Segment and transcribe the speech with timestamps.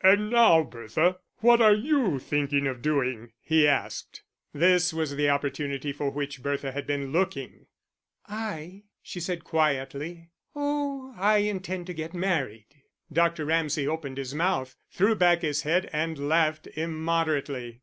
[0.00, 4.22] "And now, Bertha, what are you thinking of doing?" he asked.
[4.54, 7.66] This was the opportunity for which Bertha had been looking.
[8.26, 13.44] "I?" she said quietly "Oh, I intend to get married." Dr.
[13.44, 17.82] Ramsay, opening his mouth, threw back his head and laughed immoderately.